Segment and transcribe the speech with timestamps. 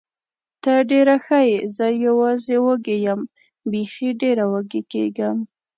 [0.63, 3.21] ته ډېره ښه یې، زه یوازې وږې یم،
[3.71, 5.37] بېخي ډېره وږې کېږم.